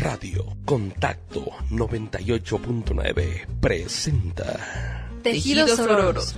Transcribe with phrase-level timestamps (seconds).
[0.00, 6.36] Radio Contacto 98.9 presenta Tejidos Ororos.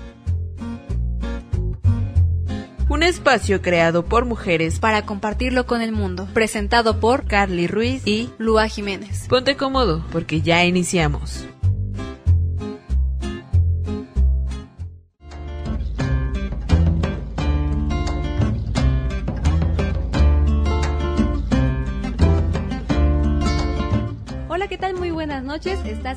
[2.89, 6.27] Un espacio creado por mujeres para compartirlo con el mundo.
[6.35, 9.29] Presentado por Carly Ruiz y Lua Jiménez.
[9.29, 11.47] Ponte cómodo porque ya iniciamos.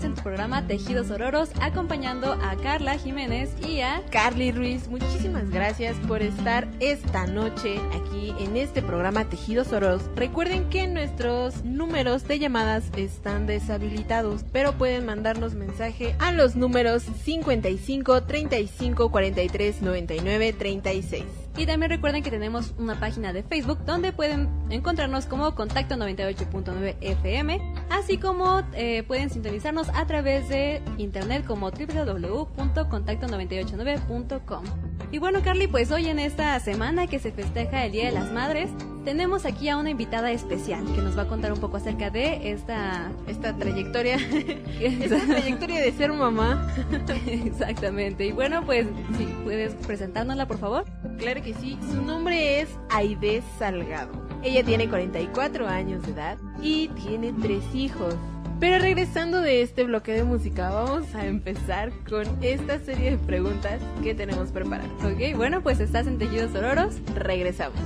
[0.04, 5.96] En tu programa Tejidos Ororos acompañando a Carla Jiménez y a Carly Ruiz, muchísimas gracias
[6.08, 10.02] por estar esta noche aquí en este programa Tejidos Ororos.
[10.16, 17.04] Recuerden que nuestros números de llamadas están deshabilitados, pero pueden mandarnos mensaje a los números
[17.04, 21.24] 55 35 43 99 36.
[21.58, 26.96] Y también recuerden que tenemos una página de Facebook donde pueden encontrarnos como Contacto 98.9
[27.00, 34.64] FM, así como eh, pueden sintonizarnos a través de internet como www.contacto989.com.
[35.12, 38.32] Y bueno, Carly, pues hoy en esta semana que se festeja el Día de las
[38.32, 38.72] Madres,
[39.06, 42.52] tenemos aquí a una invitada especial que nos va a contar un poco acerca de
[42.52, 44.18] esta Esta trayectoria,
[44.80, 46.68] esta trayectoria de ser mamá.
[47.28, 48.26] Exactamente.
[48.26, 50.86] Y bueno, pues si puedes presentárnosla, por favor.
[51.18, 54.25] Claro que sí, su nombre es Aide Salgado.
[54.46, 58.14] Ella tiene 44 años de edad y tiene tres hijos.
[58.60, 63.82] Pero regresando de este bloque de música, vamos a empezar con esta serie de preguntas
[64.04, 64.92] que tenemos preparadas.
[65.04, 66.98] Ok, bueno, pues estás en Tejidos Ororos.
[67.16, 67.80] Regresamos.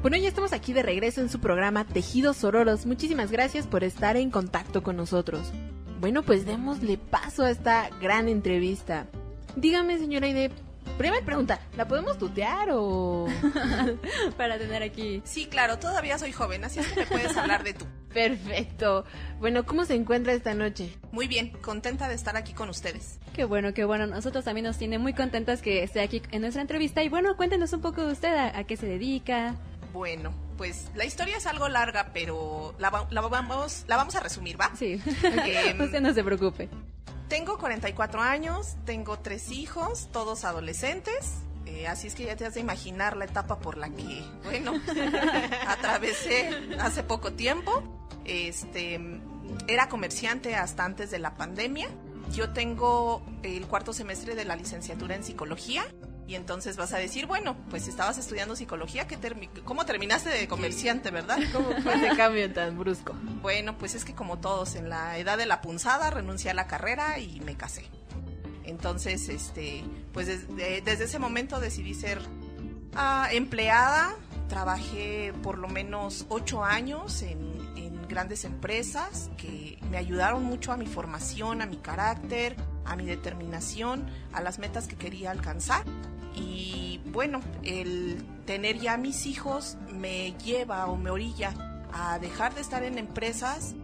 [0.00, 2.86] Bueno, ya estamos aquí de regreso en su programa Tejidos Ororos.
[2.86, 5.52] Muchísimas gracias por estar en contacto con nosotros.
[6.00, 9.06] Bueno, pues démosle paso a esta gran entrevista.
[9.54, 10.50] Dígame, señora Aide,
[11.02, 13.26] primera pregunta, ¿la podemos tutear o...?
[14.36, 15.22] Para tener aquí.
[15.24, 17.86] Sí, claro, todavía soy joven, así es que me puedes hablar de tú.
[18.12, 19.04] Perfecto.
[19.40, 20.96] Bueno, ¿cómo se encuentra esta noche?
[21.12, 23.18] Muy bien, contenta de estar aquí con ustedes.
[23.34, 24.06] Qué bueno, qué bueno.
[24.06, 27.02] Nosotros también nos tiene muy contentas que esté aquí en nuestra entrevista.
[27.02, 29.54] Y bueno, cuéntenos un poco de usted, a, a qué se dedica.
[29.92, 34.20] Bueno, pues la historia es algo larga, pero la, va- la vamos, la vamos a
[34.20, 34.70] resumir, ¿va?
[34.76, 36.68] Sí, Em, usted no se preocupe.
[37.32, 41.32] Tengo 44 años, tengo tres hijos, todos adolescentes.
[41.64, 44.74] eh, así es que ya te has de imaginar la etapa por la que, bueno,
[45.66, 47.82] atravesé hace poco tiempo.
[48.26, 49.00] Este,
[49.66, 51.88] era comerciante hasta antes de la pandemia.
[52.34, 55.86] Yo tengo el cuarto semestre de la licenciatura en psicología.
[56.26, 60.46] Y entonces vas a decir, bueno, pues estabas estudiando psicología, ¿qué termi- ¿cómo terminaste de
[60.48, 61.38] comerciante, verdad?
[61.52, 63.12] ¿Cómo fue ese cambio tan brusco?
[63.42, 66.66] Bueno, pues es que como todos, en la edad de la punzada renuncié a la
[66.68, 67.84] carrera y me casé.
[68.64, 72.20] Entonces, este, pues desde, desde ese momento decidí ser
[72.94, 74.14] ah, empleada.
[74.48, 77.40] Trabajé por lo menos ocho años en,
[77.76, 83.06] en grandes empresas que me ayudaron mucho a mi formación, a mi carácter, a mi
[83.06, 85.84] determinación, a las metas que quería alcanzar.
[86.34, 91.54] Y bueno, el tener ya mis hijos me lleva o me orilla
[91.92, 93.74] a dejar de estar en empresas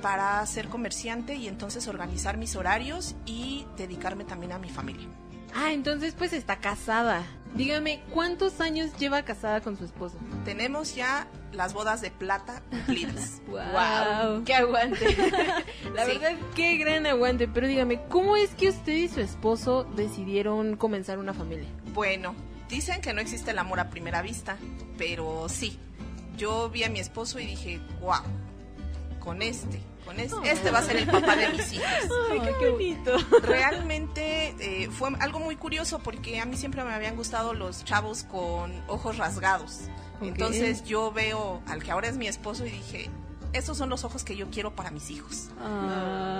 [0.00, 5.08] para ser comerciante y entonces organizar mis horarios y dedicarme también a mi familia.
[5.54, 7.26] Ah, entonces pues está casada.
[7.54, 10.16] Dígame, ¿cuántos años lleva casada con su esposo?
[10.44, 13.40] Tenemos ya las bodas de plata cumplidas.
[13.48, 14.44] Wow.
[14.44, 15.16] ¡Qué aguante!
[15.94, 16.12] La Sí.
[16.18, 17.48] verdad, qué gran aguante.
[17.48, 21.66] Pero dígame, ¿cómo es que usted y su esposo decidieron comenzar una familia?
[21.94, 22.34] Bueno,
[22.68, 24.56] dicen que no existe el amor a primera vista,
[24.98, 25.78] pero sí.
[26.36, 28.20] Yo vi a mi esposo y dije, wow,
[29.18, 31.86] con este, con este, este va a ser el papá de mis hijos.
[32.30, 33.12] ¡Ay, qué bonito!
[33.42, 38.24] Realmente eh, fue algo muy curioso porque a mí siempre me habían gustado los chavos
[38.24, 39.82] con ojos rasgados.
[40.22, 43.10] Entonces yo veo al que ahora es mi esposo y dije,
[43.52, 45.48] esos son los ojos que yo quiero para mis hijos.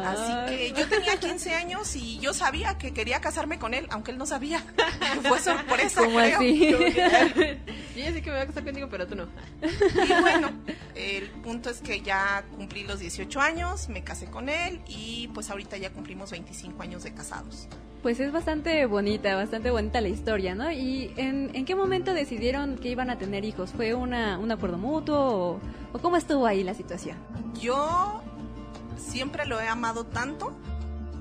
[0.04, 4.10] Así que yo tenía 15 años y yo sabía que quería casarme con él, aunque
[4.10, 4.62] él no sabía.
[5.28, 6.38] Fue sorpresa, ¿Cómo creo.
[6.38, 6.70] así?
[7.98, 9.26] Yo ya sé que me voy a casar contigo, pero tú no.
[9.62, 10.50] Y bueno,
[10.94, 15.50] el punto es que ya cumplí los 18 años, me casé con él y pues
[15.50, 17.66] ahorita ya cumplimos 25 años de casados.
[18.02, 20.70] Pues es bastante bonita, bastante bonita la historia, ¿no?
[20.70, 23.72] ¿Y en, en qué momento decidieron que iban a tener hijos?
[23.72, 27.16] ¿Fue una, un acuerdo mutuo o, o cómo estuvo ahí la situación?
[27.60, 28.22] Yo
[28.96, 30.56] siempre lo he amado tanto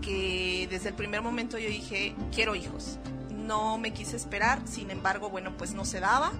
[0.02, 2.98] que desde el primer momento yo dije, quiero hijos.
[3.32, 6.32] No me quise esperar, sin embargo, bueno, pues no se daba.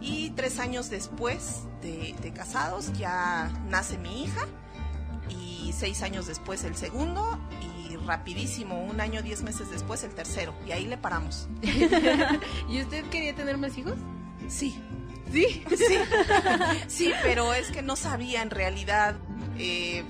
[0.00, 4.46] Y tres años después de, de casados ya nace mi hija
[5.28, 10.54] y seis años después el segundo y rapidísimo, un año, diez meses después el tercero.
[10.66, 11.48] Y ahí le paramos.
[12.68, 13.94] ¿Y usted quería tener más hijos?
[14.48, 14.80] Sí,
[15.32, 15.62] Sí.
[15.76, 15.98] Sí,
[16.88, 19.16] sí, pero es que no sabía en realidad
[19.58, 20.02] eh,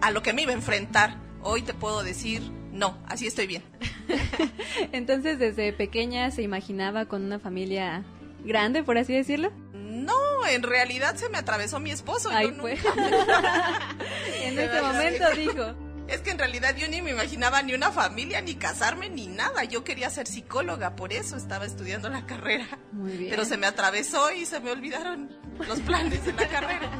[0.00, 1.16] a lo que me iba a enfrentar.
[1.42, 3.62] Hoy te puedo decir, no, así estoy bien.
[4.92, 8.04] Entonces, desde pequeña se imaginaba con una familia
[8.44, 9.52] grande, por así decirlo.
[9.72, 10.14] No,
[10.50, 12.30] en realidad se me atravesó mi esposo.
[12.30, 12.76] Ahí fue.
[12.76, 13.96] nunca-
[14.42, 15.74] en ese momento dijo,
[16.08, 19.64] Es que en realidad yo ni me imaginaba ni una familia, ni casarme, ni nada.
[19.64, 22.66] Yo quería ser psicóloga, por eso estaba estudiando la carrera.
[22.92, 23.30] muy bien.
[23.30, 25.30] Pero se me atravesó y se me olvidaron
[25.66, 26.90] los planes de la carrera.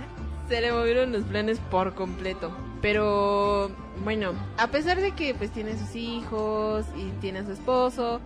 [0.48, 2.54] Se le movieron los planes por completo.
[2.82, 3.70] Pero
[4.04, 8.20] bueno, a pesar de que pues tiene sus hijos y tiene a su esposo,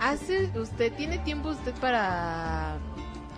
[0.00, 2.78] ¿hace usted, tiene tiempo usted para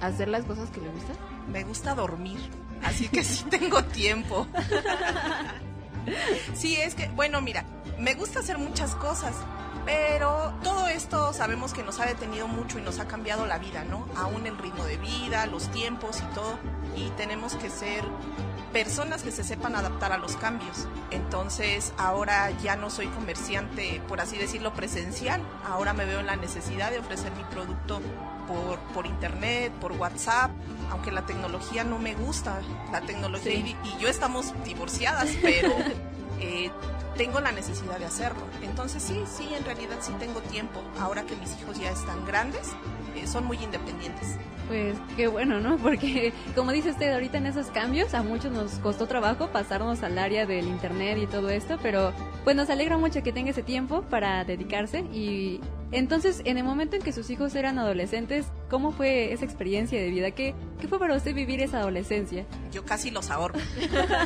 [0.01, 1.17] hacer las cosas que le gustan?
[1.53, 2.39] Me gusta dormir,
[2.83, 4.47] así que sí tengo tiempo.
[6.55, 7.65] Sí, es que, bueno, mira,
[7.99, 9.35] me gusta hacer muchas cosas,
[9.85, 13.85] pero todo esto sabemos que nos ha detenido mucho y nos ha cambiado la vida,
[13.85, 14.07] ¿no?
[14.17, 16.59] Aún el ritmo de vida, los tiempos y todo,
[16.97, 18.05] y tenemos que ser
[18.75, 20.87] personas que se sepan adaptar a los cambios.
[21.13, 25.41] Entonces, ahora ya no soy comerciante, por así decirlo, presencial.
[25.65, 28.03] Ahora me veo en la necesidad de ofrecer mi producto
[28.49, 30.51] por, por internet, por WhatsApp,
[30.91, 32.61] aunque la tecnología no me gusta.
[32.93, 33.77] La tecnología Sí.
[33.85, 35.73] y, y yo estamos divorciadas, pero
[36.41, 36.71] eh,
[37.17, 38.43] tengo la necesidad de hacerlo.
[38.63, 40.83] Entonces, sí, sí, en realidad sí tengo tiempo.
[41.01, 42.73] Ahora que mis hijos ya están grandes,
[43.25, 44.37] eh, son muy independientes.
[44.69, 45.77] Pues qué bueno, ¿no?
[45.83, 50.19] Porque como dice usted, ahorita en esos cambios a muchos nos costó trabajo pasarnos al
[50.19, 52.13] área del internet y todo esto, pero
[52.45, 55.61] pues nos alegra mucho que tenga ese tiempo para dedicarse y
[55.93, 60.11] entonces en el momento en que sus hijos eran adolescentes, ¿cómo fue esa experiencia de
[60.11, 60.31] vida?
[60.33, 62.47] ¿Qué, qué fue para usted vivir esa adolescencia?
[62.73, 63.59] Yo casi los ahorro.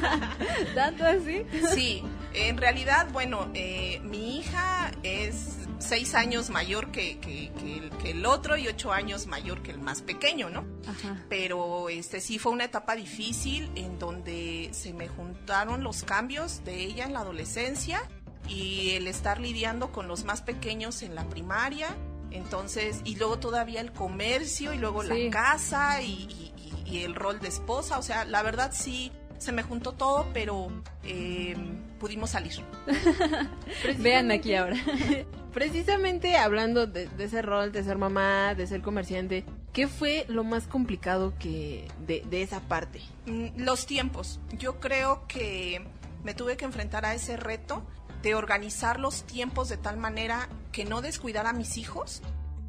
[0.74, 1.44] ¿Tanto así?
[1.74, 2.02] Sí,
[2.32, 8.10] en realidad, bueno, eh, mi hija es seis años mayor que, que- que el, que
[8.10, 10.64] el otro y ocho años mayor que el más pequeño, ¿no?
[10.88, 11.24] Ajá.
[11.28, 16.82] Pero este sí fue una etapa difícil en donde se me juntaron los cambios de
[16.84, 18.02] ella en la adolescencia
[18.48, 21.94] y el estar lidiando con los más pequeños en la primaria.
[22.30, 25.08] Entonces, y luego todavía el comercio y luego Sí.
[25.08, 26.52] la casa y, y-
[26.86, 27.98] y- y el rol de esposa.
[27.98, 30.68] O sea, la verdad sí, se me juntó todo, pero
[31.04, 31.56] eh,
[32.00, 32.62] pudimos salir.
[33.98, 34.76] Véanme aquí ahora.
[35.58, 40.68] Precisamente hablando de, ese rol, de ser mamá, de ser comerciante, ¿qué fue lo más
[40.68, 43.02] complicado que de, esa parte?
[43.26, 44.38] Mm, Los tiempos.
[44.52, 45.84] Yo creo que
[46.22, 47.84] me tuve que enfrentar a ese reto
[48.22, 52.22] de organizar los tiempos de tal manera que no descuidara a mis hijos,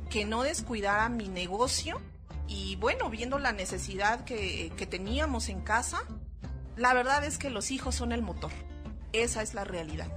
[0.10, 2.02] que no descuidara mi negocio
[2.48, 6.02] y bueno, viendo la necesidad que teníamos en casa,
[6.76, 8.50] la verdad es que los hijos son el motor.
[9.14, 10.08] Esa es la realidad.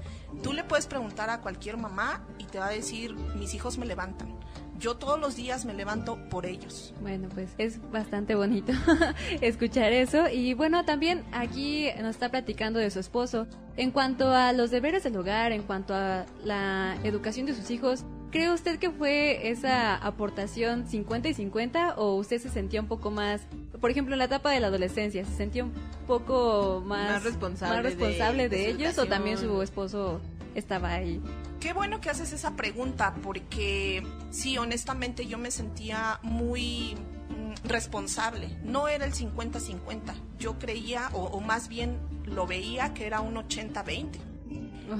[0.43, 3.87] Tú le puedes preguntar a cualquier mamá y te va a decir, mis hijos me
[3.87, 4.39] levantan.
[4.79, 6.93] Yo todos los días me levanto por ellos.
[7.00, 8.73] Bueno, pues es bastante bonito
[9.41, 10.29] escuchar eso.
[10.29, 13.47] Y bueno, también aquí nos está platicando de su esposo.
[13.77, 18.05] En cuanto a los deberes del hogar, en cuanto a la educación de sus hijos,
[18.33, 23.12] ¿cree usted que fue esa aportación 50 y 50 o usted se sentía un poco
[23.12, 23.43] más,
[23.82, 25.73] por ejemplo, en la etapa de la adolescencia, se sentía un
[26.06, 30.20] poco más, Más responsable más responsable de- de, de su ellos o también su esposo
[30.55, 31.20] estaba ahí?
[31.61, 36.95] Qué bueno que haces esa pregunta porque sí, honestamente yo me sentía muy
[37.28, 38.57] mm, responsable.
[38.64, 40.14] No era el 50-50.
[40.38, 44.09] Yo creía, o, o más bien lo veía que era un 80-20.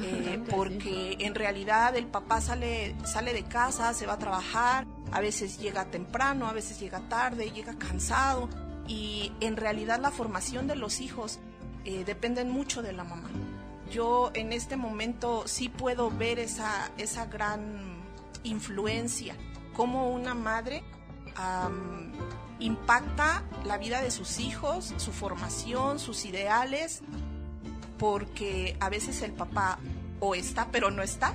[0.03, 5.21] Eh, porque en realidad el papá sale, sale de casa, se va a trabajar, a
[5.21, 8.49] veces llega temprano, a veces llega tarde, llega cansado
[8.89, 11.39] y en realidad la formación de los hijos
[11.85, 13.31] eh, dependen mucho de la mamá.
[13.91, 18.03] Yo en este momento sí puedo ver esa, esa gran
[18.43, 19.37] influencia,
[19.75, 20.83] como una madre
[22.59, 27.01] impacta la vida de sus hijos, su formación, sus ideales,
[27.99, 29.79] porque a veces el papá
[30.21, 31.35] o está pero no está,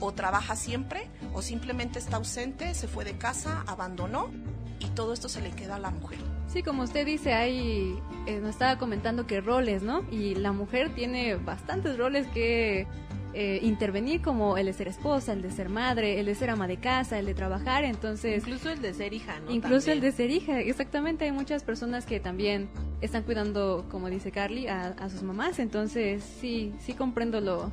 [0.00, 4.30] o trabaja siempre, o simplemente está ausente, se fue de casa, abandonó,
[4.78, 6.18] y todo esto se le queda a la mujer.
[6.48, 10.04] Sí, como usted dice, hay, eh, nos estaba comentando que roles, ¿no?
[10.10, 12.86] Y la mujer tiene bastantes roles que
[13.34, 16.66] eh, intervenir, como el de ser esposa, el de ser madre, el de ser ama
[16.66, 18.38] de casa, el de trabajar, entonces...
[18.38, 19.50] Incluso el de ser hija, ¿no?
[19.50, 22.70] Incluso el de ser hija, exactamente, hay muchas personas que también
[23.02, 27.70] están cuidando, como dice Carly, a, a sus mamás, entonces sí, sí comprendo lo,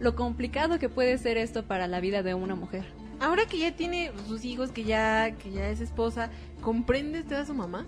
[0.00, 2.84] lo complicado que puede ser esto para la vida de una mujer.
[3.20, 7.44] Ahora que ya tiene sus hijos, que ya, que ya es esposa, ¿comprende usted a
[7.44, 7.86] su mamá?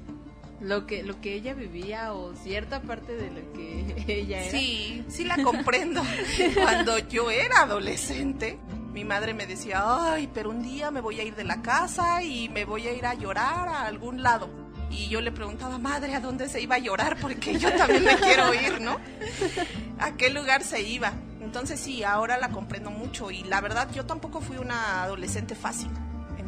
[0.61, 4.50] Lo que, lo que ella vivía o cierta parte de lo que ella era.
[4.50, 6.02] Sí, sí la comprendo.
[6.54, 8.58] Cuando yo era adolescente,
[8.92, 12.23] mi madre me decía, ay, pero un día me voy a ir de la casa
[12.23, 14.49] y me voy a ir a llorar a algún lado.
[14.90, 17.16] y yo le preguntaba, madre, ¿a dónde se iba a llorar?
[17.20, 18.99] Porque yo también me quiero ir, ¿no?
[19.99, 21.12] ¿A qué lugar se iba?
[21.40, 25.90] Entonces sí, ahora la comprendo mucho y la verdad yo tampoco fui una adolescente fácil.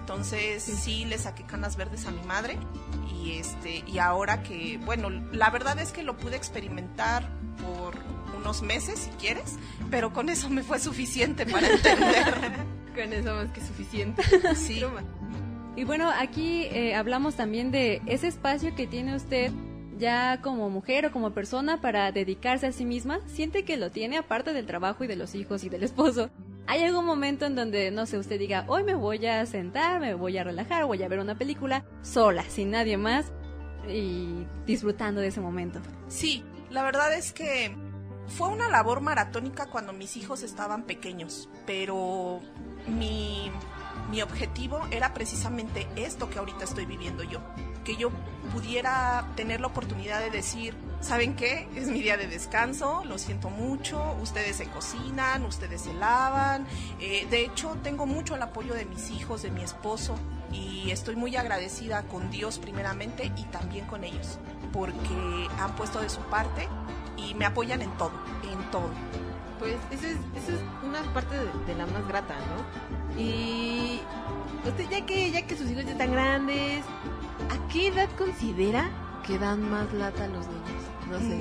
[0.08, 2.56] Entonces sí le saqué canas verdes a mi madre
[3.12, 7.28] y este y ahora que bueno, la verdad es que lo pude experimentar
[7.60, 7.96] por
[8.38, 9.56] unos meses si quieres,
[9.90, 12.34] pero con eso me fue suficiente para entender.
[12.94, 14.22] Con eso más que suficiente.
[14.54, 14.80] Sí.
[15.74, 19.50] Y bueno, aquí eh, hablamos también de ese espacio que tiene usted
[19.98, 23.20] ya como mujer o como persona para dedicarse a sí misma.
[23.26, 26.30] ¿Siente que lo tiene aparte del trabajo y de los hijos y del esposo?
[26.68, 30.14] ¿Hay algún momento en donde, no sé, usted diga, hoy me voy a sentar, me
[30.14, 33.32] voy a relajar, voy a ver una película sola, sin nadie más
[33.88, 35.80] y disfrutando de ese momento?
[36.08, 37.76] Sí, la verdad es que
[38.26, 42.40] fue una labor maratónica cuando mis hijos estaban pequeños, pero
[42.88, 43.50] mi,
[44.10, 47.40] mi objetivo era precisamente esto que ahorita estoy viviendo yo,
[47.84, 48.10] que yo
[48.52, 51.68] pudiera tener la oportunidad de decir, ¿saben qué?
[51.76, 56.66] Es mi día de descanso, lo siento mucho, ustedes se cocinan, ustedes se lavan,
[57.00, 60.16] eh, de hecho tengo mucho el apoyo de mis hijos, de mi esposo,
[60.52, 64.38] y estoy muy agradecida con Dios primeramente y también con ellos,
[64.72, 66.68] porque han puesto de su parte
[67.16, 68.12] y me apoyan en todo,
[68.50, 68.90] en todo.
[69.58, 73.18] Pues eso es, eso es una parte de, de la más grata, ¿no?
[73.20, 74.00] Y
[74.66, 78.90] usted ya que, ya que sus hijos ya están grandes, ¿a qué edad considera
[79.26, 80.66] que dan más lata a los niños?
[81.10, 81.40] No sé,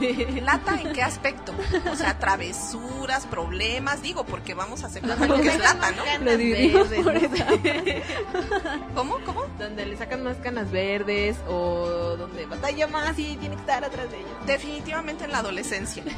[0.00, 0.40] dígame.
[0.42, 1.52] ¿Lata en qué aspecto?
[1.90, 6.04] O sea, travesuras, problemas, digo, porque vamos a aceptar lo que es lata, ¿no?
[6.04, 8.02] Canas Lo dividimos verdes, por no sé.
[8.94, 9.18] ¿Cómo?
[9.24, 9.44] ¿Cómo?
[9.58, 14.10] donde le sacan más canas verdes o donde batalla más y tiene que estar atrás
[14.10, 14.30] de ellos.
[14.46, 16.04] Definitivamente en la adolescencia.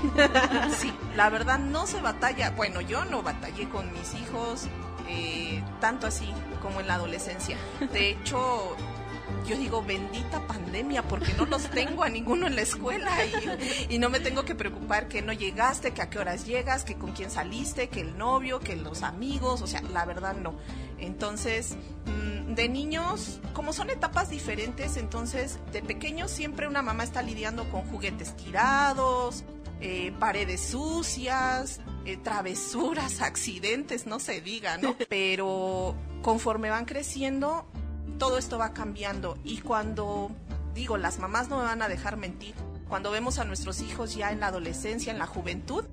[0.78, 2.50] Sí, la verdad no se batalla.
[2.50, 4.66] Bueno, yo no batallé con mis hijos
[5.08, 7.56] eh, tanto así como en la adolescencia.
[7.92, 8.76] De hecho,
[9.46, 13.98] yo digo bendita pandemia porque no los tengo a ninguno en la escuela y, y
[13.98, 17.12] no me tengo que preocupar que no llegaste, que a qué horas llegas, que con
[17.12, 19.62] quién saliste, que el novio, que los amigos.
[19.62, 20.54] O sea, la verdad no.
[20.98, 21.76] Entonces,
[22.06, 27.68] mm, de niños, como son etapas diferentes, entonces de pequeños siempre una mamá está lidiando
[27.70, 29.44] con juguetes tirados,
[29.80, 34.96] eh, paredes sucias, eh, travesuras, accidentes, no se diga, ¿no?
[35.08, 37.66] Pero conforme van creciendo,
[38.18, 40.30] todo esto va cambiando y cuando
[40.74, 42.54] digo, las mamás no me van a dejar mentir.
[42.88, 45.84] Cuando vemos a nuestros hijos ya en la adolescencia, en la juventud,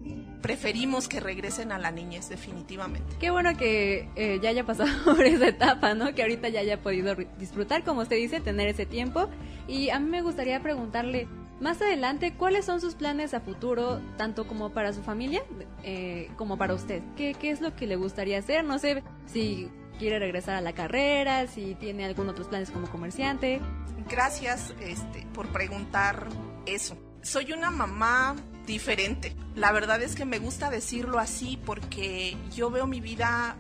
[0.44, 3.16] preferimos que regresen a la niñez definitivamente.
[3.20, 6.14] Qué bueno que eh, ya haya pasado por esa etapa, ¿no?
[6.14, 9.28] Que ahorita ya haya podido disfrutar, como usted dice, tener ese tiempo.
[9.68, 11.28] Y a mí me gustaría preguntarle,
[11.60, 15.42] más adelante, ¿cuáles son sus planes a futuro, tanto como para su familia,
[15.84, 17.02] eh, como para usted?
[17.16, 18.64] ¿Qué, ¿Qué es lo que le gustaría hacer?
[18.66, 23.62] No sé si quiere regresar a la carrera, si tiene algún otros planes como comerciante.
[24.10, 26.28] Gracias este, por preguntar
[26.66, 26.98] eso.
[27.22, 28.36] Soy una mamá
[28.66, 29.36] diferente.
[29.56, 33.56] La verdad es que me gusta decirlo así porque yo veo mi vida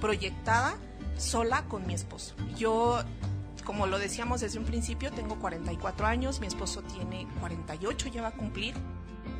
[0.00, 0.76] proyectada
[1.16, 2.34] sola con mi esposo.
[2.56, 3.02] Yo,
[3.64, 8.28] como lo decíamos desde un principio, tengo 44 años, mi esposo tiene 48, ya va
[8.28, 8.74] a cumplir.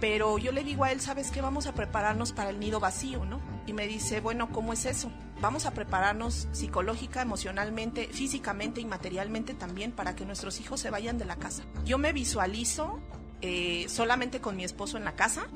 [0.00, 1.40] Pero yo le digo a él, ¿sabes qué?
[1.40, 3.40] Vamos a prepararnos para el nido vacío, ¿no?
[3.66, 5.10] Y me dice, bueno, ¿cómo es eso?
[5.40, 11.18] Vamos a prepararnos psicológica, emocionalmente, físicamente y materialmente también para que nuestros hijos se vayan
[11.18, 11.62] de la casa.
[11.84, 13.00] Yo me visualizo
[13.40, 15.46] eh, solamente con mi esposo en la casa.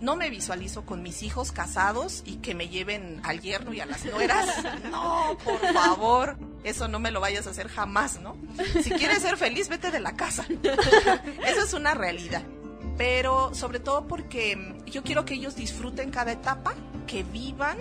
[0.00, 3.86] No me visualizo con mis hijos casados y que me lleven al yerno y a
[3.86, 4.48] las nueras.
[4.90, 6.38] No, por favor.
[6.64, 8.36] Eso no me lo vayas a hacer jamás, ¿no?
[8.82, 10.44] Si quieres ser feliz, vete de la casa.
[11.46, 12.42] Eso es una realidad
[13.00, 16.74] pero sobre todo porque yo quiero que ellos disfruten cada etapa,
[17.10, 17.76] que vivan,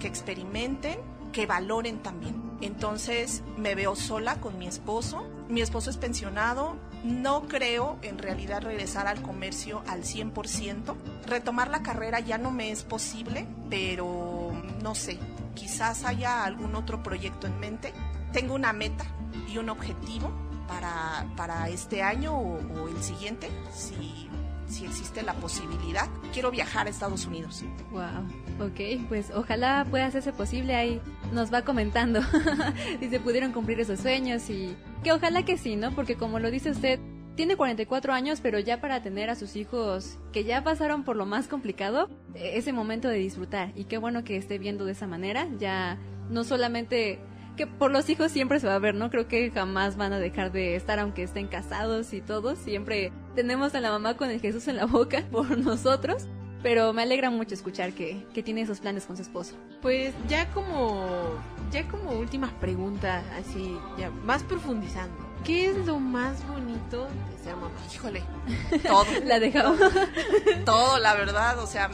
[0.00, 0.98] que experimenten,
[1.32, 2.50] que valoren también.
[2.62, 8.62] Entonces me veo sola con mi esposo, mi esposo es pensionado, no creo en realidad
[8.62, 10.96] regresar al comercio al 100%,
[11.26, 15.18] retomar la carrera ya no me es posible, pero no sé,
[15.54, 17.92] quizás haya algún otro proyecto en mente.
[18.32, 19.04] Tengo una meta
[19.46, 20.30] y un objetivo
[20.66, 24.29] para, para este año o, o el siguiente, si
[24.70, 26.08] si existe la posibilidad.
[26.32, 27.64] Quiero viajar a Estados Unidos.
[27.90, 31.00] Wow, ok, pues ojalá pueda hacerse posible ahí.
[31.32, 32.20] Nos va comentando
[33.00, 35.92] si se pudieron cumplir esos sueños y que ojalá que sí, ¿no?
[35.92, 37.00] Porque como lo dice usted,
[37.36, 41.26] tiene 44 años, pero ya para tener a sus hijos que ya pasaron por lo
[41.26, 43.72] más complicado, eh, ese momento de disfrutar.
[43.74, 45.98] Y qué bueno que esté viendo de esa manera, ya
[46.28, 47.18] no solamente
[47.60, 49.10] que por los hijos siempre se va a ver, ¿no?
[49.10, 52.58] Creo que jamás van a dejar de estar aunque estén casados y todos.
[52.58, 56.24] Siempre tenemos a la mamá con el Jesús en la boca por nosotros.
[56.62, 59.56] Pero me alegra mucho escuchar que, que tiene esos planes con su esposo.
[59.82, 61.38] Pues ya como
[61.70, 65.14] ya como última pregunta, así ya más profundizando.
[65.44, 67.74] ¿Qué es lo más bonito de ser mamá?
[67.94, 68.22] Híjole,
[68.86, 69.04] todo.
[69.26, 69.78] La dejamos.
[70.64, 71.90] todo, la verdad, o sea,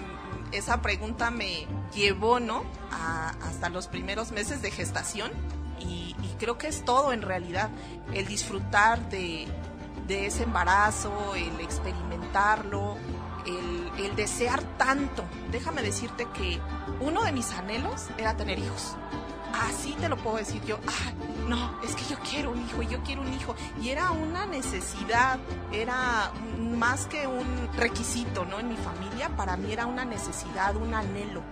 [0.52, 2.62] esa pregunta me llevó, ¿no?
[2.92, 5.30] A- hasta los primeros meses de gestación
[5.80, 7.70] y, creo que es todo en realidad,
[8.12, 9.48] el disfrutar de,
[10.08, 12.96] ese embarazo, el experimentarlo,
[13.46, 15.24] el, desear tanto.
[15.50, 16.60] Déjame decirte que
[17.00, 18.96] uno de mis anhelos era tener hijos.
[19.68, 20.78] Así te lo puedo decir yo.
[20.86, 21.12] Ah,
[21.48, 23.54] no, es que yo quiero un hijo, y yo quiero un hijo.
[23.80, 25.38] Y era una necesidad,
[25.72, 28.60] era más que un requisito, ¿no?
[28.60, 31.42] En mi familia, para mí era una necesidad, un anhelo.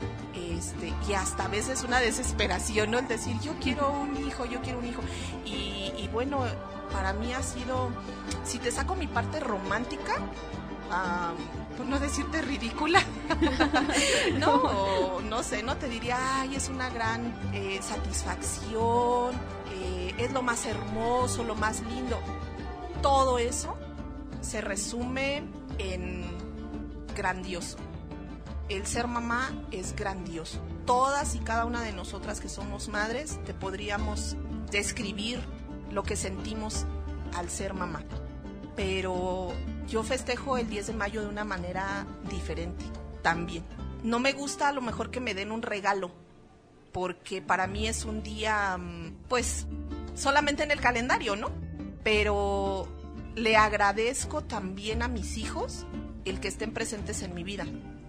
[0.51, 2.99] Este, y hasta a veces una desesperación, ¿no?
[2.99, 5.03] El decir, yo quiero un hijo, yo quiero un hijo.
[5.45, 6.45] Y, bueno,
[6.93, 7.91] para mí ha sido,
[8.45, 10.17] si te saco mi parte romántica,
[10.91, 11.33] ah,
[11.77, 13.03] por no decirte ridícula,
[14.39, 19.35] no, no sé, no te diría, ay, es una gran eh, satisfacción,
[19.73, 22.19] eh, es lo más hermoso, lo más lindo.
[23.03, 23.77] Todo eso
[24.41, 25.43] se resume
[25.79, 26.25] en
[27.15, 27.79] grandioso.
[28.69, 30.61] El ser mamá es grandioso.
[30.87, 34.37] Todas y cada una de nosotras que somos madres te podríamos
[34.71, 35.41] describir
[35.91, 36.87] lo que sentimos
[37.35, 38.03] al ser mamá.
[38.75, 39.53] Pero
[39.87, 42.85] yo festejo el 10 de mayo de una manera diferente
[43.23, 43.65] también.
[44.03, 46.11] No me gusta a lo mejor que me den un regalo,
[46.93, 49.67] porque para mí es un día, mm, pues,
[50.15, 51.51] solamente en el calendario, ¿no?
[52.03, 52.89] Pero
[53.35, 55.87] le agradezco también a mis hijos
[56.25, 57.67] el que estén presentes en mi vida,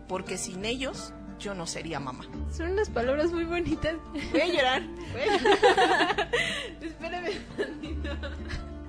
[0.07, 2.25] porque sin ellos yo no sería mamá.
[2.51, 3.95] Son unas palabras muy bonitas.
[4.31, 4.83] Voy a llorar.
[5.11, 6.29] Voy a llorar.
[6.81, 7.31] Espérame.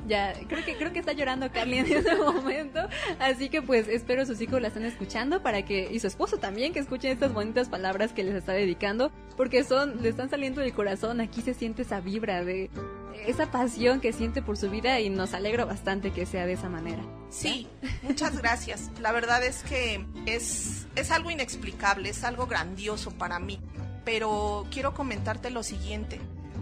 [0.06, 2.80] Ya, creo que creo que está llorando Carly en este momento,
[3.18, 6.72] así que pues espero sus hijos la estén escuchando para que y su esposo también
[6.72, 10.72] que escuchen estas bonitas palabras que les está dedicando, porque son le están saliendo del
[10.72, 12.70] corazón, aquí se siente esa vibra de
[13.26, 16.68] esa pasión que siente por su vida y nos alegra bastante que sea de esa
[16.68, 17.02] manera.
[17.30, 17.66] Sí,
[18.02, 18.90] muchas gracias.
[19.00, 23.58] La verdad es que es, es algo inexplicable, es algo grandioso para mí.
[24.04, 26.20] Pero quiero comentarte lo siguiente.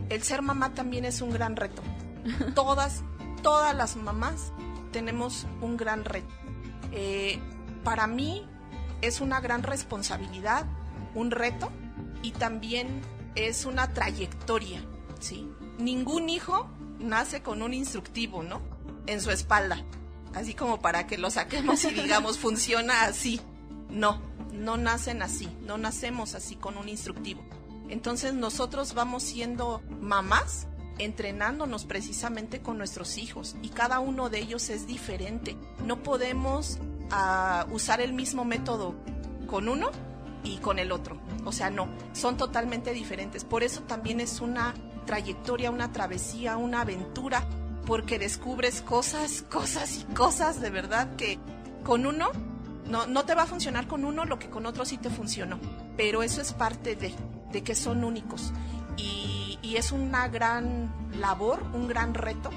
[0.08, 1.82] El ser mamá también es un gran reto.
[2.54, 3.02] Todas,
[3.44, 4.52] todas las mamás
[4.90, 6.34] tenemos un gran reto.
[6.90, 7.38] Eh,
[7.84, 8.44] para mí
[9.02, 10.66] es una gran responsabilidad,
[11.14, 11.70] un reto
[12.22, 13.02] y también
[13.36, 14.84] es una trayectoria,
[15.20, 15.48] ¿sí?
[15.78, 18.60] Ningún hijo nace con un instructivo, ¿no?
[19.06, 19.84] En su espalda
[20.34, 23.40] así como para que lo saquemos y digamos funciona así.
[23.88, 24.20] No,
[24.52, 27.44] no nacen así, no nacemos así con un instructivo.
[27.88, 30.66] Entonces nosotros vamos siendo mamás
[30.98, 35.56] entrenándonos precisamente con nuestros hijos y cada uno de ellos es diferente.
[35.84, 36.78] No podemos
[37.10, 38.94] ah, usar el mismo método
[39.46, 39.90] con uno
[40.42, 41.18] y con el otro.
[41.44, 43.44] O sea, no, son totalmente diferentes.
[43.44, 44.74] Por eso también es una
[45.06, 47.46] trayectoria, una travesía, una aventura
[47.86, 51.38] porque descubres cosas, cosas y cosas de verdad que
[51.84, 52.30] con uno
[52.86, 55.58] no, no te va a funcionar con uno lo que con otro sí te funcionó.
[55.96, 57.14] Pero eso es parte de,
[57.52, 58.52] de que son únicos.
[58.96, 59.43] Y,
[59.74, 62.50] y es una gran labor, un gran reto,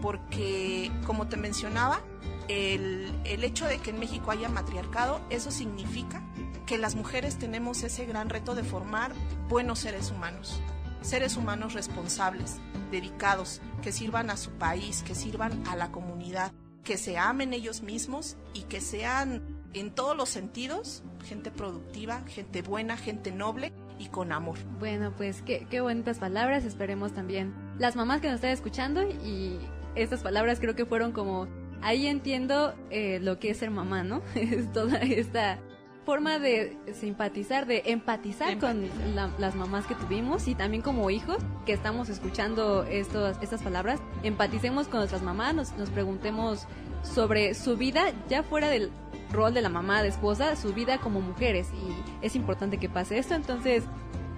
[0.00, 2.00] porque como te mencionaba,
[2.46, 6.22] el, el hecho de que en México haya matriarcado, eso significa
[6.66, 9.12] que las mujeres tenemos ese gran reto de formar
[9.48, 10.60] buenos seres humanos
[11.02, 12.58] seres humanos responsables,
[12.90, 16.52] dedicados, que sirvan a su país, que sirvan a la comunidad,
[16.84, 22.62] que se amen ellos mismos y que sean en todos los sentidos gente productiva, gente
[22.62, 24.58] buena, gente noble y con amor.
[24.78, 29.58] Bueno, pues qué, qué bonitas palabras, esperemos también las mamás que nos están escuchando y
[29.94, 31.46] estas palabras creo que fueron como,
[31.82, 34.22] ahí entiendo eh, lo que es ser mamá, ¿no?
[34.34, 35.58] Es toda esta
[36.06, 38.84] forma de simpatizar, de empatizar con
[39.14, 41.36] la- las mamás que tuvimos y también como hijos
[41.66, 46.66] que estamos escuchando estos, estas palabras, empaticemos con nuestras mamás, nos, nos preguntemos
[47.02, 48.90] sobre su vida ya fuera del
[49.32, 53.18] rol de la mamá, de esposa, su vida como mujeres y es importante que pase
[53.18, 53.84] esto, entonces,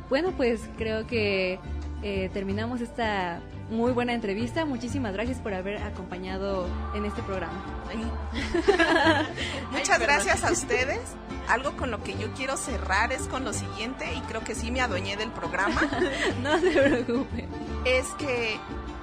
[0.08, 1.58] bueno, pues creo que
[2.02, 7.64] eh, terminamos esta muy buena entrevista, muchísimas gracias por haber acompañado en este programa.
[9.72, 11.00] Muchas gracias a ustedes.
[11.48, 14.70] Algo con lo que yo quiero cerrar es con lo siguiente, y creo que sí
[14.70, 15.80] me adueñé del programa,
[16.42, 17.48] No se preocupe.
[17.84, 18.58] es que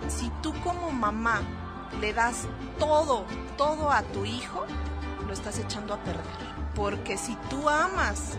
[0.07, 1.41] si tú como mamá
[1.99, 2.45] le das
[2.77, 3.25] todo,
[3.57, 4.65] todo a tu hijo,
[5.25, 6.23] lo estás echando a perder.
[6.75, 8.37] Porque si tú amas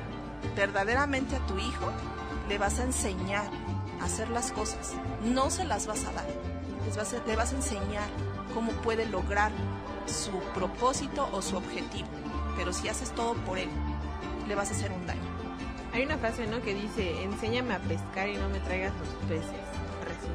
[0.57, 1.91] verdaderamente a tu hijo,
[2.49, 3.51] le vas a enseñar
[4.01, 4.95] a hacer las cosas.
[5.23, 6.27] No se las vas a dar.
[6.87, 8.09] Les vas a- le vas a enseñar
[8.55, 9.53] cómo puede lograr
[10.07, 12.09] su propósito o su objetivo.
[12.57, 13.69] Pero si haces todo por él,
[14.49, 15.21] le vas a hacer un daño.
[15.93, 16.61] Hay una frase, ¿no?
[16.63, 19.61] Que dice, enséñame a pescar y no me traigas los peces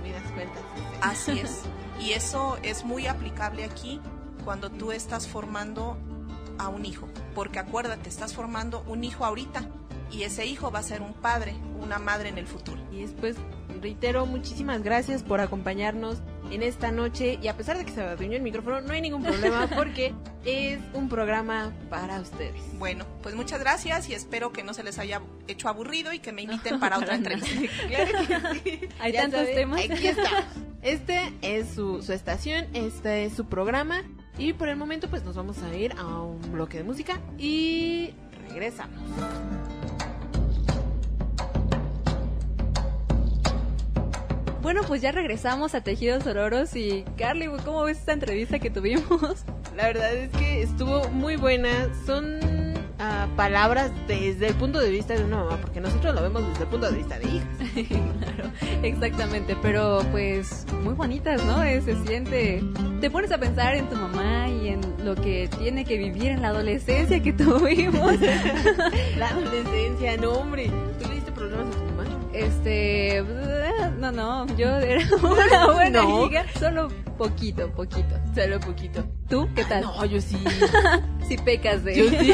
[0.06, 0.64] resumidas cuentas.
[1.02, 1.64] Así es.
[1.98, 4.02] Y eso es muy aplicable aquí
[4.44, 5.98] cuando tú estás formando
[6.58, 7.08] a un hijo.
[7.34, 9.70] Porque acuérdate, estás formando un hijo ahorita
[10.12, 12.82] y ese hijo va a ser un padre, una madre en el futuro.
[12.92, 13.38] Y después,
[13.82, 16.18] reitero, muchísimas gracias por acompañarnos
[16.52, 17.40] en esta noche.
[17.42, 20.14] Y a pesar de que se adueñó el micrófono, no hay ningún problema porque
[20.46, 22.62] es un programa para ustedes.
[22.78, 26.32] Bueno, pues muchas gracias y espero que no se les haya hecho aburrido y que
[26.32, 27.50] me inviten para otra entrevista.
[27.88, 28.80] Claro que sí.
[29.00, 29.82] Hay Ya tantos temas.
[29.84, 30.46] Aquí estamos.
[30.82, 34.04] Este es su, su estación, este es su programa.
[34.38, 38.14] Y por el momento, pues nos vamos a ir a un bloque de música y
[38.50, 39.02] regresamos.
[44.66, 49.46] Bueno, pues ya regresamos a Tejidos Ororos y Carly, ¿cómo ves esta entrevista que tuvimos?
[49.78, 51.70] La verdad es que estuvo muy buena.
[52.08, 52.40] Son
[52.98, 56.64] ah, palabras desde el punto de vista de una mamá, porque nosotros lo vemos desde
[56.64, 57.48] el punto de vista de hijas.
[58.20, 58.52] claro,
[58.82, 61.64] exactamente, pero pues muy bonitas, ¿no?
[61.64, 62.64] Eh, Se siente,
[63.02, 66.42] te pones a pensar en tu mamá y en lo que tiene que vivir en
[66.42, 68.20] la adolescencia que tuvimos.
[69.16, 70.72] La adolescencia, no hombre.
[71.00, 72.06] ¿Tú le diste problemas a tu mamá?
[72.34, 73.24] Este,
[74.12, 76.28] no, no, yo era una buena No.
[76.28, 78.16] hija, solo poquito, poquito.
[78.36, 79.04] Solo poquito.
[79.30, 79.82] ¿Tú qué tal?
[79.82, 80.38] No, yo sí.
[81.28, 81.96] Si pecas de...
[81.96, 82.34] Yo sí.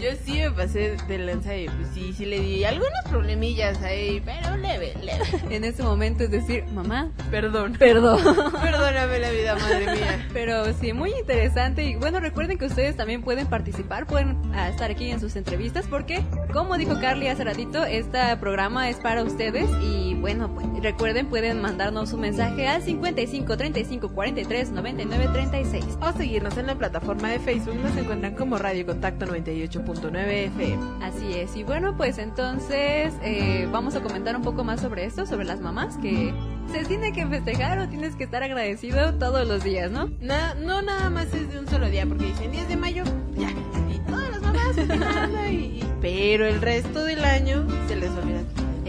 [0.00, 4.20] yo sí me pasé de lanza y pues sí, sí le di algunos problemillas ahí,
[4.24, 5.22] pero leve, leve.
[5.48, 7.74] En ese momento es decir, mamá, Perdón.
[7.78, 8.18] perdón.
[8.60, 10.26] Perdóname la vida, madre mía.
[10.32, 11.84] Pero sí, muy interesante.
[11.84, 15.86] Y bueno, recuerden que ustedes también pueden participar, pueden ah, estar aquí en sus entrevistas,
[15.88, 19.70] porque, como dijo Carly hace ratito, este programa es para ustedes.
[19.84, 25.84] Y bueno, pues recuerden, pueden mandarnos un mensaje al 55 35 43 99 36.
[26.00, 30.16] O seguirnos en la plataforma de Facebook, nos encuentran como Radio Contacto 98.9
[30.46, 30.82] FM.
[31.02, 31.54] Así es.
[31.56, 35.60] Y bueno, pues entonces eh, vamos a comentar un poco más sobre esto, sobre las
[35.60, 36.32] mamás que
[36.72, 40.08] se tiene que festejar o tienes que estar agradecido todos los días, ¿no?
[40.20, 43.04] Na- no nada más es de un solo día, porque dicen 10 de mayo,
[43.36, 43.50] ya,
[43.92, 44.76] y todas las mamás
[45.50, 48.40] y, y- Pero el resto del año se les olvida.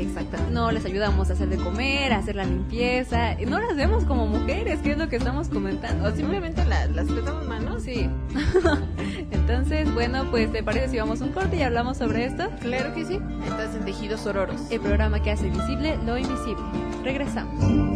[0.01, 0.37] Exacto.
[0.51, 3.35] No les ayudamos a hacer de comer, a hacer la limpieza.
[3.47, 6.07] No las vemos como mujeres, que es lo que estamos comentando.
[6.09, 7.79] O simplemente la- las tratamos mal, ¿no?
[7.79, 8.09] Sí.
[9.31, 12.49] Entonces, bueno, pues ¿te parece si vamos a un corte y hablamos sobre esto?
[12.61, 13.19] Claro que sí.
[13.47, 14.59] Estás en Tejidos Ororos.
[14.71, 16.61] El programa que hace visible lo invisible.
[17.03, 17.90] Regresamos.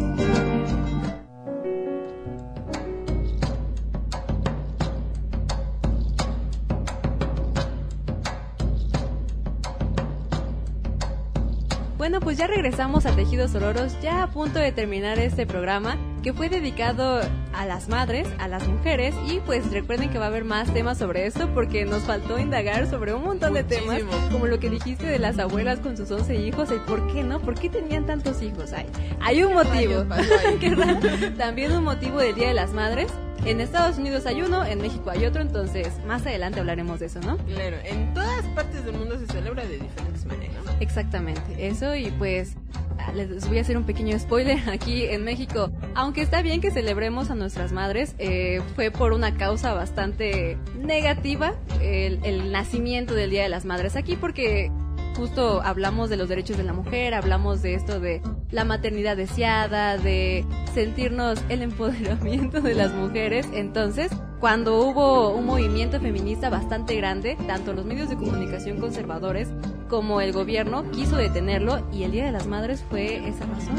[12.06, 16.32] Bueno, pues ya regresamos a Tejidos Ororos, ya a punto de terminar este programa que
[16.32, 17.20] fue dedicado
[17.52, 20.98] a las madres, a las mujeres y pues recuerden que va a haber más temas
[20.98, 24.30] sobre esto porque nos faltó indagar sobre un montón de temas Muchísimo.
[24.30, 27.40] como lo que dijiste de las abuelas con sus 11 hijos, el por qué no,
[27.40, 28.72] por qué tenían tantos hijos.
[28.72, 28.86] Hay,
[29.20, 30.04] hay un motivo.
[31.36, 33.08] También un motivo del Día de las Madres.
[33.44, 37.18] En Estados Unidos hay uno, en México hay otro, entonces más adelante hablaremos de eso,
[37.20, 37.36] ¿no?
[37.38, 40.45] Claro, en todas partes del mundo se celebra de diferentes maneras.
[40.80, 42.56] Exactamente, eso y pues
[42.98, 45.70] ah, les voy a hacer un pequeño spoiler aquí en México.
[45.94, 51.54] Aunque está bien que celebremos a nuestras madres, eh, fue por una causa bastante negativa
[51.80, 54.70] el, el nacimiento del Día de las Madres aquí porque
[55.16, 59.96] justo hablamos de los derechos de la mujer, hablamos de esto de la maternidad deseada,
[59.96, 63.48] de sentirnos el empoderamiento de las mujeres.
[63.54, 69.48] Entonces, cuando hubo un movimiento feminista bastante grande, tanto los medios de comunicación conservadores
[69.88, 73.76] como el gobierno quiso detenerlo y el Día de las Madres fue esa razón.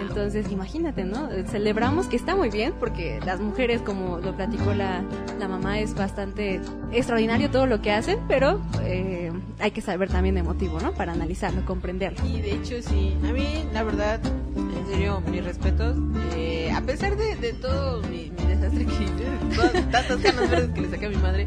[0.00, 1.28] Entonces, imagínate, ¿no?
[1.46, 5.02] Celebramos que está muy bien porque las mujeres, como lo platicó la,
[5.38, 6.60] la mamá, es bastante
[6.92, 10.92] extraordinario todo lo que hacen, pero eh, hay que saber también el motivo, ¿no?
[10.92, 12.18] Para analizarlo, comprenderlo.
[12.26, 14.20] Y de hecho sí, a mí la verdad,
[14.56, 15.96] en serio, mis respetos.
[16.34, 20.80] eh, a pesar de, de todo mi, mi desastre que todas tantas ganas verdes que
[20.82, 21.46] le saqué a mi madre,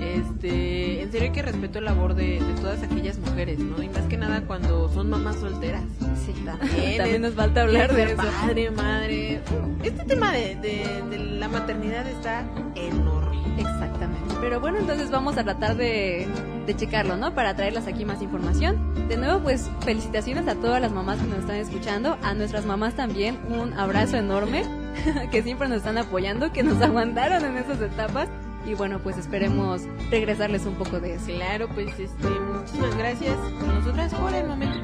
[0.00, 3.82] este, en serio que respeto la labor de, de todas aquellas mujeres, ¿no?
[3.82, 5.82] Y más que nada cuando son mamás solteras.
[6.24, 8.16] Sí, También también nos falta hablar de eso.
[8.16, 9.40] Padre, madre.
[9.82, 13.38] Este tema de, de, de la maternidad está enorme.
[13.58, 14.34] Exactamente.
[14.40, 16.26] Pero bueno, entonces vamos a tratar de,
[16.66, 17.34] de checarlo, ¿no?
[17.34, 19.08] Para traerlas aquí más información.
[19.08, 22.18] De nuevo, pues felicitaciones a todas las mamás que nos están escuchando.
[22.22, 24.64] A nuestras mamás también un abrazo enorme.
[25.32, 28.28] Que siempre nos están apoyando, que nos aguantaron en esas etapas.
[28.64, 31.26] Y bueno, pues esperemos regresarles un poco de eso.
[31.26, 33.36] Claro, pues este, muchísimas gracias.
[33.66, 34.78] Nosotras por el momento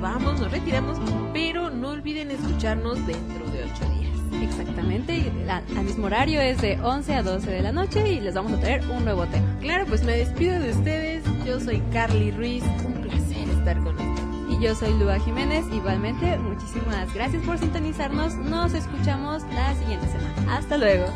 [0.00, 0.98] vamos, nos retiramos,
[1.32, 3.93] pero no olviden escucharnos dentro de ocho días.
[4.42, 5.14] Exactamente.
[5.14, 8.34] Y la- al mismo horario es de 11 a 12 de la noche y les
[8.34, 9.46] vamos a traer un nuevo tema.
[9.60, 11.22] Claro, pues me despido de ustedes.
[11.46, 12.64] Yo soy Carly Ruiz.
[12.84, 14.14] Un placer estar con ustedes.
[14.50, 15.64] Y yo soy Lua Jiménez.
[15.72, 18.34] Igualmente, muchísimas Gracias por sintonizarnos.
[18.36, 20.56] Nos escuchamos la siguiente semana.
[20.56, 21.06] Hasta luego.